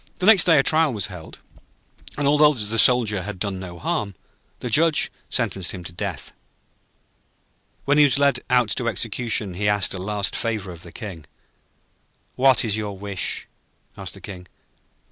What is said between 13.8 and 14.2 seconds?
asked